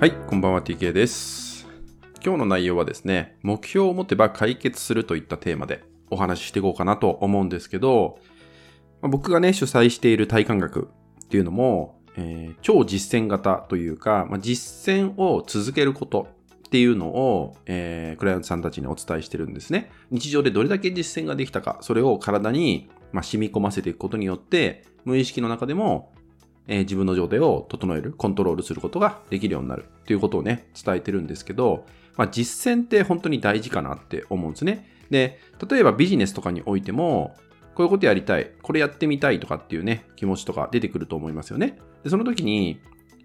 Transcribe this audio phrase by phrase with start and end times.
[0.00, 1.68] はい、こんばんは TK です。
[2.24, 8.18] 今日の内容はですね、目標を持てば解決するといったテーマでお話ししていこうかなと思うんですけど、
[9.02, 10.88] ま僕がね、主催している体感学
[11.22, 16.28] っていうのも、えー超実践型というか、まあ、実践を続けること
[16.66, 19.90] っていうのを、えークライアントさんたちにお伝えしてるんですね。
[20.10, 26.14] 日常でどれだけ実践ができたか、それを体に、まあ、染み込ませていくことによって、無意識の中でも
[26.70, 31.84] えー自分の状態を整える、コントロールすることができるようになるということをね、伝えてるんですけど、
[32.16, 34.88] まあ、実践って本当に大事かなって思うんですね。
[35.10, 37.34] で、例えばビジネスとかにおいても、
[37.74, 41.78] こういうことやりたい、これやってみたいとかっていうね、気持ちとか出てくると思いますよね。
[42.04, 42.80] で、その時に、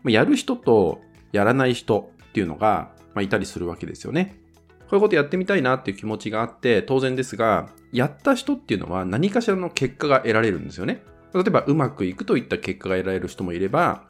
[0.05, 4.39] やる人とやらない人っていうのが、まあ、いたりするわけですよね。
[4.81, 11.03] こういうことやってみたいなっていう気持ちがあって当然ですが、やった人っていうのは何かしらの結果が得られるんですよね。
[11.35, 14.03] 例えばうまくいくといった結果が得られる人もいれば、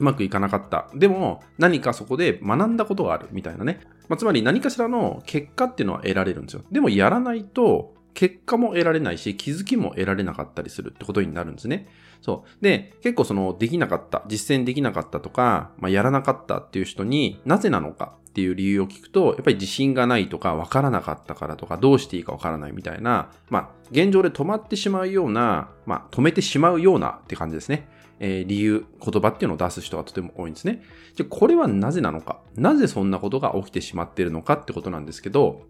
[0.00, 0.88] うまくいかなかった。
[0.94, 3.80] でも何かそこで学んだことがあるみたいなね。
[4.08, 6.64] まあ、つまり何かしらの結果っていうのは得られるんですよ。
[6.72, 11.88] でもやらないと結果も得られないし気づきも得られなかったりするってことになるんですね。
[12.20, 12.64] そう。
[12.64, 27.88] で、結構そのできなかった、実践できなかったとか、まあ、やらなかったっていう人になぜなのかっていう理由を聞くと、やっぱり自信がないとか、わからなかったからとか、どうしていいかわからないみたいな、まあ、現状で止まってしまうような、まあ、止めてしまうようなって感じですね。
[28.18, 30.82] えー理由、言葉っていうのを出す人がとても多いんですね。
[31.14, 32.40] じゃ、これはなぜなのか？
[32.56, 35.62] なぜそんなことが起きてしまっているのかってことなんですけど、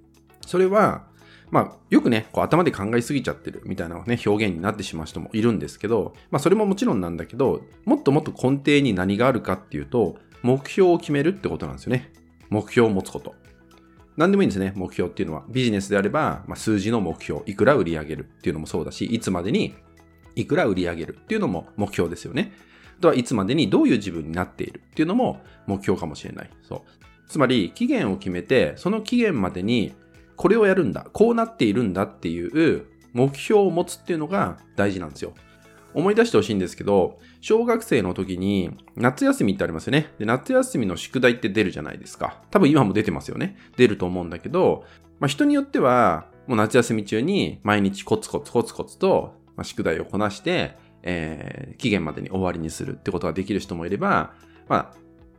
[0.47, 1.05] それは、
[1.51, 12.13] まあ、よくね、こう頭で考えすぎちゃってるみたいな、ね、表現になってしまう人もいるんですけど、まあ、それももちろんなんだけど、もっともっと根底に何があるかっていうと、目標を決めるってことなんですよね。
[12.55, 13.35] 目標を持つこと。
[14.17, 15.45] 何でもいいんですね、目標っていうのは。
[15.49, 19.75] ビジネスであれば、まあ、数字の目標、いくら売り上げるっていうのもそうだし、いつまでに
[20.37, 22.53] いくら売り上げるっていうのも目標ですよね。
[22.99, 26.51] あとはいつまでにどういう自分になっているっていうのも目標かもしれない。
[26.63, 26.81] そう。
[27.29, 29.93] つまり、期限を決めて、その期限までに
[30.37, 35.35] これをやるんだ、こうなっているんだっていう目標を持つっていうのが大事なんですよ。
[35.95, 40.13] 思い出してほしいんですけど、小学生の時に夏休みってありますよね。
[40.19, 42.43] で、夏休みの宿題って出るじゃないですか。
[42.51, 43.57] 多分今も出てますよね。
[43.77, 44.85] 出ると思うんだけど、
[45.21, 54.35] まあ、人によっては、もう夏休み中に毎日コツコツコツコツと、宿題をこなして、えー期限までに終わりにするってことができる人もいれば、
[54.69, 54.93] ま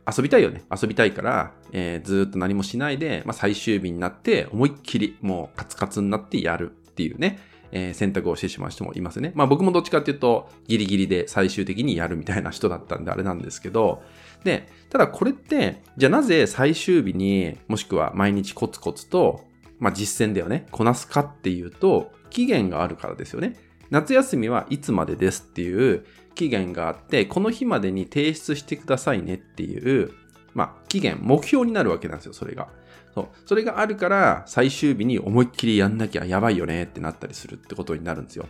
[0.04, 0.64] あ、遊びたいよね。
[0.70, 7.38] 遊びたいから、えーずっと何もしないで、まあ、最終日になって思いっきりもうカツカツになってやるっていうね、
[7.72, 9.32] えー選択をしてしまう人もいますね。
[9.34, 14.02] まあ僕もどっちかっていうとギリギリで最終的にやるみたいな人だったんであれなんですけど、
[14.44, 19.44] で、ただこれって、じゃあなぜ最終日にもしくは毎日コツコツと、
[19.78, 23.56] まあ実践だよね、こなすかっていうと、期限があるからですよね。
[23.90, 26.04] 夏休みはいつまでですっていう
[26.34, 30.12] 期限があって、この日までに提出してくださいねっていう、
[30.56, 32.68] まあ、期限、目標になるわけなんですよ、それが。
[33.14, 33.28] そう。
[33.44, 38.46] それがあるから、最終日に思いっきりやんなきゃやばいよねってなったりするってことになるんですよ。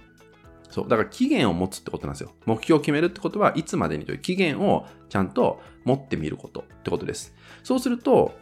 [0.70, 0.88] そう。
[0.88, 2.32] だから期限を持つってことなんですよ。
[2.44, 7.34] 目標を決めるってことは、いつまでにという期限をちゃんと持ってみることってことです。
[7.64, 8.38] そうすると、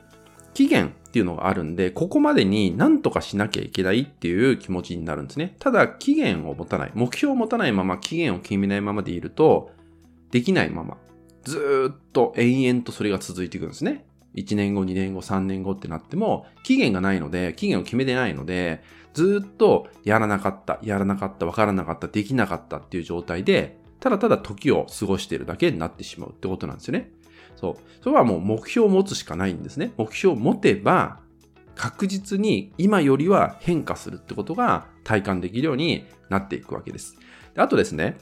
[0.52, 5.56] 期限っていうのがあるんで、ここまでに何とかしなきゃいけないっていう気持ちになるんですね。
[5.58, 9.72] ただ、期限を持たない、目標を持たないまま期限を決めないままでいると、
[10.30, 10.96] できないまま、
[11.44, 14.04] ずっと延々とそれが続いていくんですね。
[14.34, 18.82] 1年後、2年後、3年後ってなっても、期限がないので、期限を決めてないので、
[19.12, 27.10] ずっとやらなかった、やらなかった、わからなかった、できなかったっていう状態で、ただただ時を過ごしているだけになってしまうってことなんですよね。
[27.56, 28.02] そう。
[28.02, 29.92] それはもう目標を持つしかないんですね。
[29.96, 31.20] 目標を持てば、
[31.76, 37.16] 確実に今よりは変化するってことが体感できるようになっていくわけです。
[37.54, 38.16] であとですね、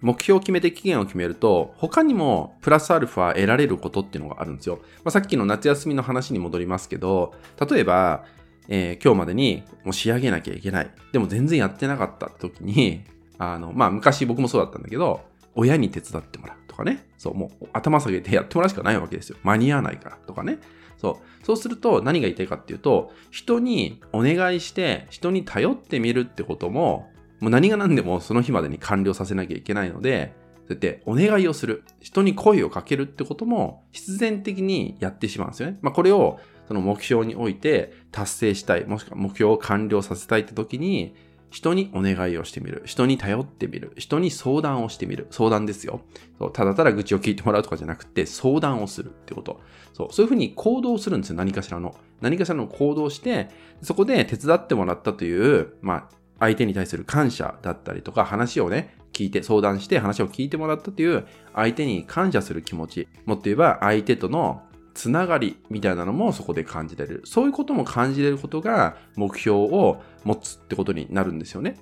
[0.00, 4.76] 目標を決めて期限を決めると、他にもプラスアルファ得られることっていうのがあるんですよ。
[5.04, 7.34] まあ、さっきの夏休みの話に戻りますけど、
[7.68, 8.24] 例えば、
[8.68, 10.90] えー今日までにもう仕上げなきゃいけない。
[11.12, 13.04] でも全然やってなかった時に、
[13.38, 15.22] あの、まあ、昔僕もそうだったんだけど、
[15.54, 17.06] 親に手伝ってもらうとかね。
[17.16, 19.38] そう、もう頭下げてやってもらうしかないわけですよ。
[19.42, 20.58] 間に合わないからとかね。
[20.98, 21.46] そう。
[21.46, 30.34] そうすると何が言いたいかっていうと、人にお願いして、人に頼ってみるってことも、もう何が何でもその日までに完了させなきゃいけないので、
[30.66, 31.84] そうやってお願いをする。
[32.00, 35.78] 人に声をかけるってことも必然的にやってしまうんですよね。
[35.80, 36.38] まあこれを
[36.68, 41.14] その目標において達成したい、もしくは目標を完了させたいって時に、
[41.50, 42.82] 人にお願いをしてみる。
[42.84, 43.92] 人に頼ってみる。
[43.96, 45.28] 人に相談をしてみる。
[45.30, 46.02] 相談ですよ。
[46.38, 49.60] そうただただ愚痴を聞いてもらうとかじゃなくて、相談をするってこと。
[49.94, 51.36] そうそういうふうに行動するんですよ。
[51.36, 51.96] 何かしらの。
[52.20, 53.48] 何かしらの行動して、
[53.80, 63.08] そこで手伝ってもらったという、まあ、相手に対する感謝だったりとか、話をね、聞いて、相談して話を聞いてもらったという、相手に感謝する気持ち。
[63.26, 64.62] もっと言えば、相手との
[64.94, 67.22] つながりみたいなのもそこで感じられる。
[67.24, 71.76] そういうことも感じれることが目標を持つってことになるんですよね。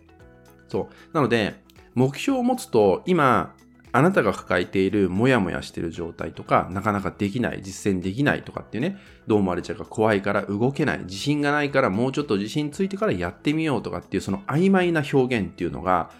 [0.69, 1.15] そう。
[1.15, 1.55] なので、
[1.95, 3.55] 目標を持つと今、
[3.97, 16.11] あなたが抱えているモヤモヤしている状態とか、なかなかできない、実践できないとかっていうね、どう思われちゃうか怖いから動けない、自信がないからもうちょっと自信ついてからやってみようとかっていうその曖昧な表現っていうのが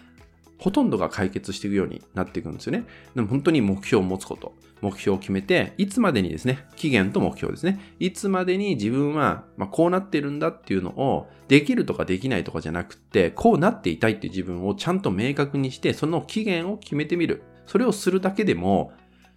[0.57, 2.85] ほとんどが解決していくようになっていくんですよね。
[3.13, 4.55] でも本当に目標を持つこと。
[4.81, 7.79] 目標を決めて、いつまでにですね、期限と目標ですね。
[7.99, 17.43] いつまでに自分は、まあ、こうなってるんだっていうのを、できるとかできないとかじゃなくて、こうなっていたいっていう自分をちゃんと明確にして、その期限を決めてみる。
[17.67, 18.91] それをするだけでも、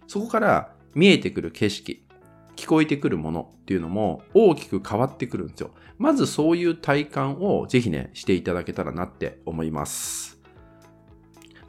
[0.07, 2.03] そこから見えてくる景色、
[2.55, 5.71] 聞こえてくるものっていうのも大きく変わってくるんですよ。
[5.97, 10.40] まずそういう体感をぜひね、していただけたらなって思います。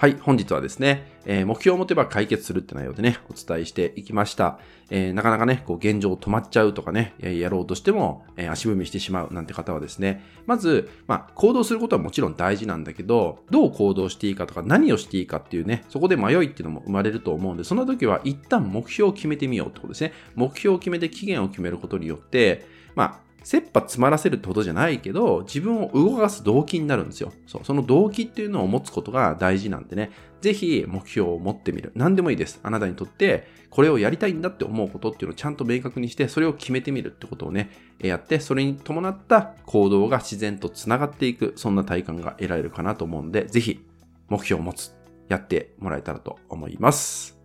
[0.02, 4.58] はい、本日はですね、えー、目標を持てば解決するって内容でね、お伝えしていきました。
[4.90, 20.14] えー、なかなかね、こう現状止まっちゃうとかね、やろうとしても、えー、足踏みしてしまうなんて方はですね、まず、まあ、行動することはもちろん大事なんだけど、どう行動していいかとか何をしていいかっていうね、そこで迷いっていうのも生まれると思うんで、その時は一旦目標を決めてみようってことですね。
[20.34, 22.66] 目標を決めて期限を決めることによって、
[22.96, 27.32] まあ、切羽詰まらせるってことじゃないけど、自分を動かす動機になるんですよ。
[27.46, 27.64] そう。
[27.64, 30.10] その動機っていうのを持つことが大事なんでね。
[30.40, 31.92] ぜひ目標を持ってみる。
[31.94, 32.60] 何でもいいです。
[32.62, 43.84] あなたにとってこれをやりたいんだって思うことっていうのをちゃんと明確にして、それを決めてみるってことをね、やって、それに伴った行動が自然と繋がっていく、そんな体感が得られるかなと思うんで、ぜひ
[44.28, 44.92] 目標を持つ。
[45.28, 47.41] やってもらえたらと思います。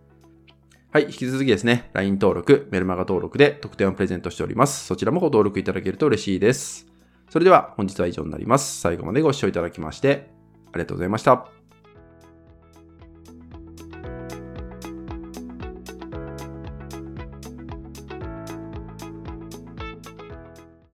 [0.90, 4.86] はい、引き続きですね、LINE 登録、メルマガ登録で特典をプレゼントしております。
[4.86, 6.86] そちらもご登録いただけると嬉しいです。
[7.28, 8.80] それでは本日は以上になります。
[8.80, 10.30] 最後までご視聴いただきまして
[10.72, 11.57] ありがとうございました。